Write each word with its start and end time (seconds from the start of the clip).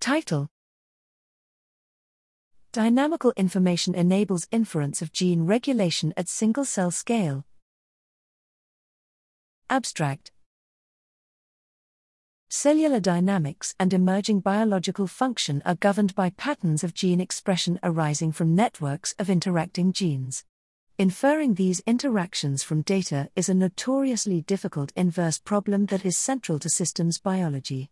Title 0.00 0.48
Dynamical 2.70 3.32
information 3.36 3.94
enables 3.94 4.46
inference 4.52 5.02
of 5.02 5.12
gene 5.12 5.44
regulation 5.44 6.14
at 6.16 6.28
single 6.28 6.64
cell 6.64 6.90
scale. 6.90 7.44
Abstract 9.68 10.30
Cellular 12.48 13.00
dynamics 13.00 13.74
and 13.80 13.92
emerging 13.92 14.40
biological 14.40 15.06
function 15.06 15.62
are 15.66 15.74
governed 15.74 16.14
by 16.14 16.30
patterns 16.30 16.84
of 16.84 16.94
gene 16.94 17.20
expression 17.20 17.78
arising 17.82 18.32
from 18.32 18.54
networks 18.54 19.14
of 19.18 19.28
interacting 19.28 19.92
genes. 19.92 20.44
Inferring 20.96 21.54
these 21.54 21.80
interactions 21.86 22.62
from 22.62 22.82
data 22.82 23.28
is 23.36 23.48
a 23.48 23.54
notoriously 23.54 24.42
difficult 24.42 24.92
inverse 24.96 25.38
problem 25.38 25.86
that 25.86 26.06
is 26.06 26.16
central 26.16 26.58
to 26.60 26.70
systems 26.70 27.18
biology. 27.18 27.90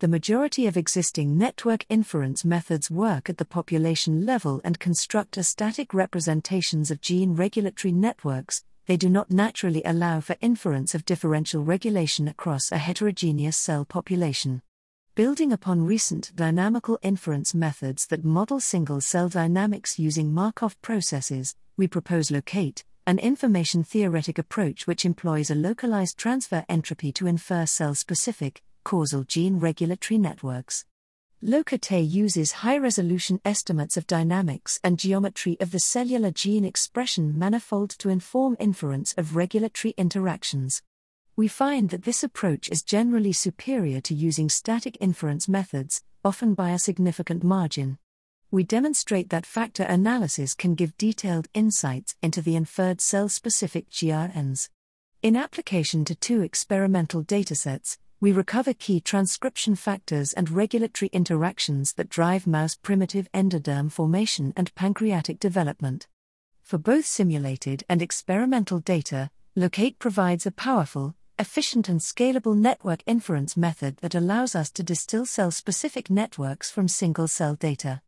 The 0.00 0.08
majority 0.08 0.66
of 0.66 0.76
existing 0.76 1.38
network 1.38 1.86
inference 1.88 2.44
methods 2.44 2.90
work 2.90 3.30
at 3.30 3.38
the 3.38 3.44
population 3.44 4.26
level 4.26 4.60
and 4.64 4.80
construct 4.80 5.42
static 5.44 5.94
representations 5.94 6.90
of 6.90 7.00
gene 7.00 7.34
regulatory 7.34 7.92
networks, 7.92 8.64
they 8.86 8.96
do 8.96 9.08
not 9.08 9.30
naturally 9.30 9.82
allow 9.84 10.20
for 10.20 10.36
inference 10.40 10.96
of 10.96 11.04
differential 11.04 11.62
regulation 11.62 12.26
across 12.26 12.72
a 12.72 12.78
heterogeneous 12.78 13.56
cell 13.56 13.84
population. 13.84 14.62
Building 15.14 15.52
upon 15.52 15.86
recent 15.86 16.32
dynamical 16.34 16.98
inference 17.02 17.54
methods 17.54 18.08
that 18.08 18.24
model 18.24 18.58
single 18.58 19.00
cell 19.00 19.28
dynamics 19.28 19.96
using 19.96 20.34
Markov 20.34 20.80
processes, 20.82 21.54
we 21.76 21.86
propose 21.86 22.30
locaTE, 22.30 22.82
an 23.06 23.20
information 23.20 23.84
theoretic 23.84 24.38
approach 24.38 24.88
which 24.88 25.04
employs 25.04 25.50
a 25.50 25.54
localized 25.54 26.18
transfer 26.18 26.64
entropy 26.68 27.12
to 27.12 27.28
infer 27.28 27.64
cell 27.64 27.94
specific, 27.94 28.60
causal 28.84 29.24
gene 29.24 29.58
regulatory 29.58 30.18
networks. 30.18 30.84
LocaTE 31.42 32.08
uses 32.08 32.62
high 32.62 32.78
resolution 32.78 33.40
estimates 33.44 33.96
of 33.96 34.06
dynamics 34.06 34.78
and 34.84 34.98
geometry 34.98 35.56
of 35.58 35.72
the 35.72 35.80
cellular 35.80 36.30
gene 36.30 36.64
expression 36.64 37.36
manifold 37.36 37.90
to 37.90 38.08
inform 38.08 38.56
inference 38.60 39.14
of 39.14 39.34
regulatory 39.34 39.94
interactions. 39.96 40.82
We 41.34 41.48
find 41.48 41.90
that 41.90 42.04
this 42.04 42.22
approach 42.22 42.68
is 42.68 42.82
generally 42.82 43.32
superior 43.32 44.00
to 44.02 44.14
using 44.14 44.48
static 44.48 44.96
inference 45.00 45.48
methods, 45.48 46.02
often 46.24 46.54
by 46.54 46.70
a 46.70 46.78
significant 46.78 47.42
margin 47.42 47.98
we 48.54 48.62
demonstrate 48.62 49.30
that 49.30 49.44
factor 49.44 49.82
analysis 49.82 50.54
can 50.54 50.76
give 50.76 50.96
detailed 50.96 51.48
insights 51.54 52.14
into 52.22 52.40
the 52.40 52.54
inferred 52.54 53.00
cell 53.00 53.28
specific 53.28 53.90
GRNs. 53.90 54.68
In 55.22 55.34
application 55.34 56.04
to 56.04 56.14
two 56.14 56.40
experimental 56.40 57.24
datasets, 57.24 57.98
we 58.24 58.32
recover 58.32 58.72
key 58.72 59.02
transcription 59.02 59.74
factors 59.74 60.32
and 60.32 60.48
regulatory 60.48 61.10
interactions 61.12 61.92
that 61.92 62.08
drive 62.08 62.46
mouse 62.46 62.74
primitive 62.74 63.30
endoderm 63.34 63.92
formation 63.92 64.50
and 64.56 64.74
pancreatic 64.74 65.38
development. 65.38 66.06
For 66.62 66.78
both 66.78 67.04
simulated 67.04 67.84
and 67.86 68.00
experimental 68.00 68.78
data, 68.78 69.30
locaTE 69.54 69.98
provides 69.98 70.46
a 70.46 70.52
powerful, 70.52 71.14
efficient, 71.38 71.90
and 71.90 72.00
scalable 72.00 72.56
network 72.56 73.02
inference 73.04 73.58
method 73.58 73.98
that 73.98 74.14
allows 74.14 74.54
us 74.54 74.70
to 74.70 74.82
distill 74.82 75.26
cell 75.26 75.50
specific 75.50 76.08
networks 76.08 76.70
from 76.70 76.88
single 76.88 77.28
cell 77.28 77.54
data. 77.54 78.00